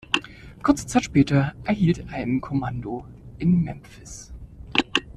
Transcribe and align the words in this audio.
Kurze 0.63 0.87
Zeit 0.87 1.03
später 1.03 1.53
erhielt 1.63 1.99
er 1.99 2.09
ein 2.09 2.41
Kommando 2.41 3.05
in 3.37 3.61
Memphis. 3.63 4.33